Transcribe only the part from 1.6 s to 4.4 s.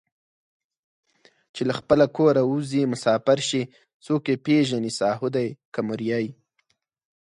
له خپله کوره اوځي مسافر شي څوک یې